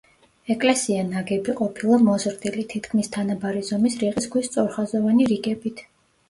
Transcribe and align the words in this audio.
ეკლესია 0.51 1.01
ნაგები 1.09 1.53
ყოფილა 1.59 1.99
მოზრდილი, 2.05 2.63
თითქმის 2.71 3.11
თანაბარი 3.17 3.61
ზომის 3.69 3.99
რიყის 4.05 4.31
ქვის 4.37 4.51
სწორხაზოვანი 4.53 5.29
რიგებით. 5.35 5.87